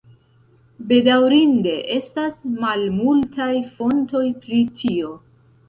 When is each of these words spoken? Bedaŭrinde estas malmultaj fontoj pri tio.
Bedaŭrinde 0.91 1.75
estas 1.97 2.41
malmultaj 2.65 3.53
fontoj 3.77 4.25
pri 4.43 4.67
tio. 4.83 5.17